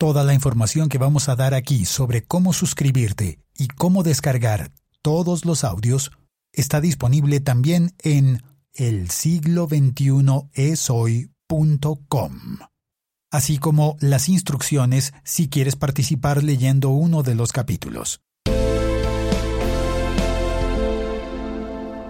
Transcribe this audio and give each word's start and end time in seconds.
Toda 0.00 0.24
la 0.24 0.32
información 0.32 0.88
que 0.88 0.96
vamos 0.96 1.28
a 1.28 1.36
dar 1.36 1.52
aquí 1.52 1.84
sobre 1.84 2.22
cómo 2.22 2.54
suscribirte 2.54 3.38
y 3.54 3.68
cómo 3.68 4.02
descargar 4.02 4.72
todos 5.02 5.44
los 5.44 5.62
audios 5.62 6.10
está 6.54 6.80
disponible 6.80 7.38
también 7.40 7.92
en 7.98 8.42
el 8.72 9.10
siglo 9.10 9.68
esoy.com, 10.54 12.32
así 13.30 13.58
como 13.58 13.98
las 14.00 14.30
instrucciones 14.30 15.12
si 15.22 15.50
quieres 15.50 15.76
participar 15.76 16.44
leyendo 16.44 16.88
uno 16.88 17.22
de 17.22 17.34
los 17.34 17.52
capítulos. 17.52 18.22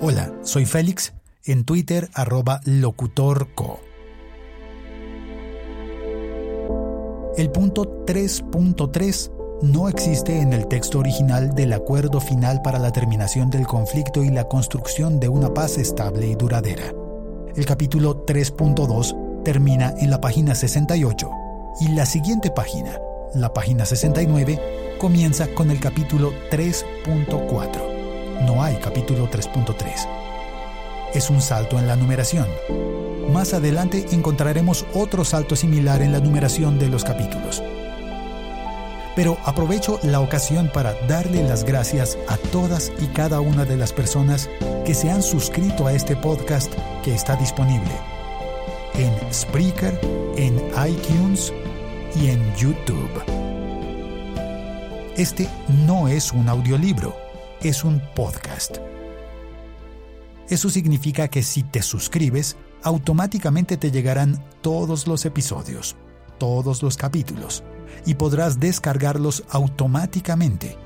Hola, 0.00 0.32
soy 0.44 0.66
Félix, 0.66 1.14
en 1.42 1.64
Twitter 1.64 2.10
arroba 2.14 2.60
locutorco. 2.64 3.80
El 7.36 7.50
punto 7.50 8.04
3.3 8.04 9.30
no 9.62 9.88
existe 9.88 10.40
en 10.40 10.52
el 10.52 10.66
texto 10.66 10.98
original 10.98 11.54
del 11.54 11.72
acuerdo 11.72 12.20
final 12.20 12.60
para 12.60 12.78
la 12.78 12.92
terminación 12.92 13.48
del 13.48 13.66
conflicto 13.66 14.22
y 14.22 14.28
la 14.28 14.48
construcción 14.48 15.18
de 15.18 15.30
una 15.30 15.54
paz 15.54 15.78
estable 15.78 16.26
y 16.26 16.34
duradera. 16.34 16.92
El 17.56 17.64
capítulo 17.64 18.26
3.2 18.26 19.44
termina 19.44 19.94
en 19.98 20.10
la 20.10 20.20
página 20.20 20.54
68 20.54 21.30
y 21.80 21.88
la 21.94 22.04
siguiente 22.04 22.50
página, 22.50 22.98
la 23.34 23.54
página 23.54 23.86
69, 23.86 24.98
comienza 24.98 25.46
con 25.54 25.70
el 25.70 25.80
capítulo 25.80 26.32
3.4. 26.50 28.44
No 28.44 28.62
hay 28.62 28.76
capítulo 28.76 29.30
3.3. 29.30 30.31
Es 31.14 31.30
un 31.30 31.40
salto 31.40 31.78
en 31.78 31.86
la 31.86 31.96
numeración. 31.96 32.46
Más 33.32 33.54
adelante 33.54 34.06
encontraremos 34.12 34.84
otro 34.94 35.24
salto 35.24 35.56
similar 35.56 36.02
en 36.02 36.12
la 36.12 36.20
numeración 36.20 36.78
de 36.78 36.88
los 36.88 37.04
capítulos 37.04 37.62
pero 39.14 39.38
aprovecho 39.44 39.98
la 40.02 40.20
ocasión 40.20 40.70
para 40.72 40.94
darle 41.06 41.42
las 41.42 41.64
gracias 41.64 42.18
a 42.28 42.36
todas 42.36 42.92
y 43.00 43.06
cada 43.08 43.40
una 43.40 43.64
de 43.64 43.76
las 43.76 43.92
personas 43.92 44.48
que 44.84 44.94
se 44.94 45.10
han 45.10 45.22
suscrito 45.22 45.86
a 45.86 45.92
este 45.92 46.16
podcast 46.16 46.72
que 47.04 47.14
está 47.14 47.36
disponible 47.36 47.92
en 48.94 49.14
Spreaker, 49.32 49.98
en 50.36 50.56
iTunes 50.86 51.52
y 52.14 52.28
en 52.28 52.54
YouTube. 52.56 53.10
Este 55.16 55.48
no 55.86 56.08
es 56.08 56.32
un 56.32 56.48
audiolibro, 56.48 57.16
es 57.62 57.84
un 57.84 58.02
podcast. 58.14 58.78
Eso 60.48 60.70
significa 60.70 61.28
que 61.28 61.42
si 61.42 61.62
te 61.62 61.82
suscribes, 61.82 62.56
automáticamente 62.82 63.76
te 63.76 63.90
llegarán 63.90 64.44
todos 64.60 65.06
los 65.06 65.24
episodios, 65.24 65.96
todos 66.38 66.82
los 66.82 66.96
capítulos 66.96 67.62
y 68.04 68.14
podrás 68.14 68.58
descargarlos 68.58 69.44
automáticamente, 69.50 70.76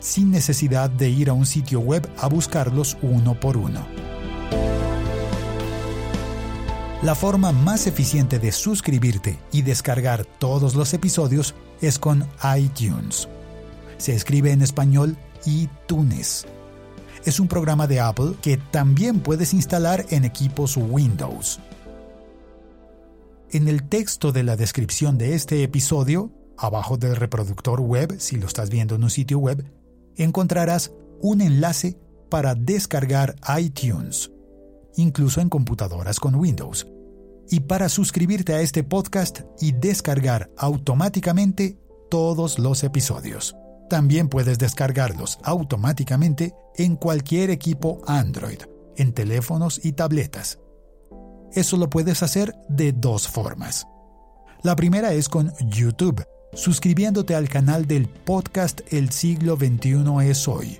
sin 0.00 0.30
necesidad 0.30 0.90
de 0.90 1.10
ir 1.10 1.30
a 1.30 1.32
un 1.32 1.46
sitio 1.46 1.80
web 1.80 2.08
a 2.18 2.28
buscarlos 2.28 2.96
uno 3.02 3.38
por 3.38 3.56
uno. 3.56 3.86
La 7.02 7.14
forma 7.14 7.52
más 7.52 7.86
eficiente 7.86 8.38
de 8.38 8.52
suscribirte 8.52 9.38
y 9.52 9.62
descargar 9.62 10.26
todos 10.26 10.74
los 10.74 10.92
episodios 10.92 11.54
es 11.80 11.98
con 11.98 12.28
iTunes. 12.58 13.26
Se 13.96 14.14
escribe 14.14 14.52
en 14.52 14.60
español 14.60 15.16
iTunes. 15.46 16.46
Es 17.24 17.38
un 17.38 17.48
programa 17.48 17.86
de 17.86 18.00
Apple 18.00 18.32
que 18.40 18.56
también 18.56 19.20
puedes 19.20 19.52
instalar 19.52 20.06
en 20.08 20.24
equipos 20.24 20.78
Windows. 20.78 21.60
En 23.50 23.68
el 23.68 23.88
texto 23.88 24.32
de 24.32 24.42
la 24.42 24.56
descripción 24.56 25.18
de 25.18 25.34
este 25.34 25.62
episodio 25.62 26.32
Abajo 26.56 26.96
del 26.96 27.16
reproductor 27.16 27.80
web, 27.80 28.16
si 28.18 28.36
lo 28.36 28.46
estás 28.46 28.70
viendo 28.70 28.94
en 28.94 29.02
un 29.02 29.10
sitio 29.10 29.38
web, 29.38 29.64
encontrarás 30.16 30.92
un 31.20 31.40
enlace 31.40 31.98
para 32.30 32.54
descargar 32.54 33.36
iTunes, 33.58 34.30
incluso 34.96 35.40
en 35.40 35.48
computadoras 35.48 36.20
con 36.20 36.34
Windows, 36.34 36.86
y 37.50 37.60
para 37.60 37.88
suscribirte 37.88 38.54
a 38.54 38.60
este 38.60 38.84
podcast 38.84 39.40
y 39.58 39.72
descargar 39.72 40.50
automáticamente 40.56 41.78
todos 42.10 42.58
los 42.58 42.84
episodios. 42.84 43.56
También 43.90 44.28
puedes 44.28 44.60
descargarlos 44.60 45.40
automáticamente 45.42 46.54
en 46.76 46.94
cualquier 46.94 47.50
equipo 47.50 48.00
Android, 48.06 48.60
en 48.96 49.12
teléfonos 49.12 49.84
y 49.84 49.92
tabletas. 49.92 50.60
Eso 51.52 51.76
lo 51.76 51.90
puedes 51.90 52.22
hacer 52.22 52.54
de 52.68 52.92
dos 52.92 53.26
formas. 53.26 53.88
La 54.62 54.76
primera 54.76 55.12
es 55.12 55.28
con 55.28 55.52
YouTube 55.58 56.24
suscribiéndote 56.52 57.34
al 57.34 57.48
canal 57.48 57.86
del 57.86 58.08
podcast 58.08 58.80
El 58.92 59.10
siglo 59.10 59.56
XXI 59.56 60.04
es 60.22 60.46
hoy. 60.46 60.78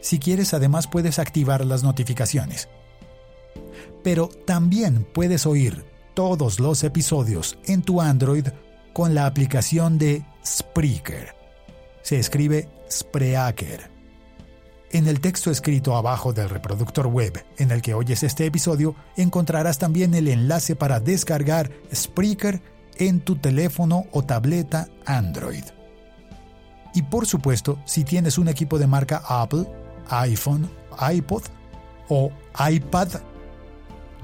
Si 0.00 0.18
quieres, 0.18 0.52
además 0.52 0.88
puedes 0.88 1.20
activar 1.20 1.64
las 1.64 1.84
notificaciones. 1.84 2.68
Pero 4.02 4.30
también 4.46 5.06
puedes 5.14 5.46
oír 5.46 5.84
todos 6.14 6.58
los 6.58 6.82
episodios 6.82 7.56
en 7.66 7.82
tu 7.82 8.00
Android 8.00 8.48
con 8.92 9.14
la 9.14 9.26
aplicación 9.26 9.96
de 9.96 10.24
Spreaker. 10.44 11.35
Se 12.06 12.20
escribe 12.20 12.68
Spreaker. 12.88 13.90
En 14.92 15.08
el 15.08 15.18
texto 15.18 15.50
escrito 15.50 15.96
abajo 15.96 16.32
del 16.32 16.48
reproductor 16.48 17.08
web 17.08 17.44
en 17.58 17.72
el 17.72 17.82
que 17.82 17.94
oyes 17.94 18.22
este 18.22 18.46
episodio 18.46 18.94
encontrarás 19.16 19.80
también 19.80 20.14
el 20.14 20.28
enlace 20.28 20.76
para 20.76 21.00
descargar 21.00 21.68
Spreaker 21.92 22.62
en 22.98 23.18
tu 23.18 23.34
teléfono 23.34 24.04
o 24.12 24.22
tableta 24.22 24.86
Android. 25.04 25.64
Y 26.94 27.02
por 27.02 27.26
supuesto, 27.26 27.80
si 27.86 28.04
tienes 28.04 28.38
un 28.38 28.46
equipo 28.46 28.78
de 28.78 28.86
marca 28.86 29.24
Apple, 29.26 29.66
iPhone, 30.08 30.70
iPod 31.12 31.42
o 32.08 32.30
iPad, 32.70 33.08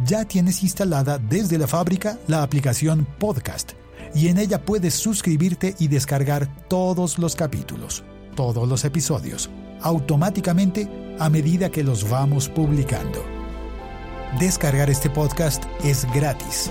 ya 0.04 0.24
tienes 0.24 0.62
instalada 0.62 1.18
desde 1.18 1.58
la 1.58 1.66
fábrica 1.66 2.18
la 2.26 2.42
aplicación 2.42 3.06
Podcast 3.18 3.72
y 4.14 4.28
en 4.28 4.38
ella 4.38 4.64
puedes 4.64 4.94
suscribirte 4.94 5.74
y 5.78 5.88
descargar 5.88 6.68
todos 6.68 7.18
los 7.18 7.34
capítulos, 7.34 8.04
todos 8.34 8.68
los 8.68 8.84
episodios, 8.84 9.50
automáticamente 9.80 10.88
a 11.18 11.28
medida 11.30 11.70
que 11.70 11.82
los 11.82 12.08
vamos 12.08 12.48
publicando. 12.48 13.24
Descargar 14.38 14.90
este 14.90 15.10
podcast 15.10 15.64
es 15.84 16.06
gratis 16.14 16.70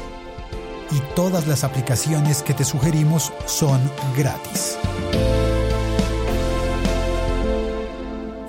y 0.92 1.00
todas 1.16 1.48
las 1.48 1.64
aplicaciones 1.64 2.42
que 2.44 2.54
te 2.54 2.66
sugerimos 2.66 3.32
son 3.46 3.80
gratis. 4.18 4.78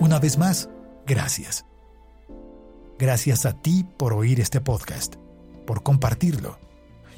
Una 0.00 0.19
vez 0.19 0.37
más, 0.37 0.69
gracias. 1.06 1.72
Gracias 3.02 3.44
a 3.46 3.52
ti 3.52 3.84
por 3.96 4.12
oír 4.12 4.38
este 4.38 4.60
podcast, 4.60 5.16
por 5.66 5.82
compartirlo, 5.82 6.60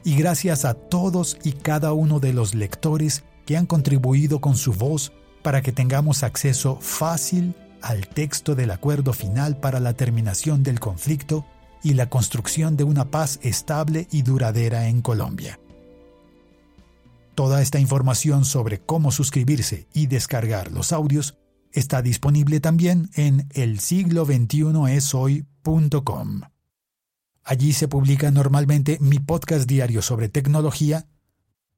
y 0.02 0.16
gracias 0.16 0.64
a 0.64 0.72
todos 0.72 1.36
y 1.44 1.52
cada 1.52 1.92
uno 1.92 2.20
de 2.20 2.32
los 2.32 2.54
lectores 2.54 3.22
que 3.44 3.58
han 3.58 3.66
contribuido 3.66 4.40
con 4.40 4.56
su 4.56 4.72
voz 4.72 5.12
para 5.42 5.60
que 5.60 5.72
tengamos 5.72 6.22
acceso 6.22 6.78
fácil 6.80 7.54
al 7.82 8.08
texto 8.08 8.54
del 8.54 8.70
acuerdo 8.70 9.12
final 9.12 9.60
para 9.60 9.78
la 9.78 9.92
terminación 9.92 10.62
del 10.62 10.80
conflicto 10.80 11.44
y 11.82 11.92
la 11.92 12.08
construcción 12.08 12.78
de 12.78 12.84
una 12.84 13.10
paz 13.10 13.38
estable 13.42 14.08
y 14.10 14.22
duradera 14.22 14.88
en 14.88 15.02
Colombia. 15.02 15.60
Toda 17.34 17.60
esta 17.60 17.78
información 17.78 18.46
sobre 18.46 18.80
cómo 18.80 19.12
suscribirse 19.12 19.86
y 19.92 20.06
descargar 20.06 20.72
los 20.72 20.94
audios 20.94 21.36
está 21.72 22.00
disponible 22.00 22.60
también 22.60 23.10
en 23.16 23.46
elsiglo21eshoy.com 23.50 25.53
Allí 27.42 27.72
se 27.72 27.88
publica 27.88 28.30
normalmente 28.30 28.98
mi 29.00 29.18
podcast 29.18 29.68
diario 29.68 30.00
sobre 30.00 30.28
tecnología, 30.28 31.06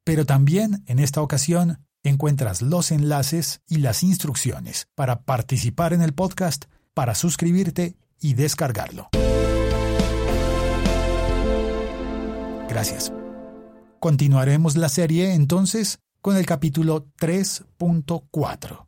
pero 0.05 0.25
también, 0.25 0.85
en 0.87 0.99
esta 0.99 1.23
ocasión, 1.23 1.85
encuentras 2.05 2.63
los 2.63 2.91
enlaces 2.91 3.63
y 3.66 3.78
las 3.78 4.03
instrucciones 4.03 4.89
para 4.95 5.22
participar 5.22 5.93
en 5.93 6.03
el 6.03 6.13
podcast, 6.13 6.66
para 6.95 7.15
suscribirte 7.15 7.97
y 8.21 8.34
descargarlo. 8.34 9.09
Gracias. 12.69 13.13
Continuaremos 13.99 14.77
la 14.77 14.89
serie 14.89 15.34
entonces 15.34 15.99
con 16.21 16.37
el 16.37 16.47
capítulo 16.47 17.07
3.4. 17.19 18.87